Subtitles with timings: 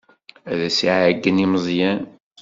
[0.51, 2.01] Ad as-ɛeyynen i Meẓyan.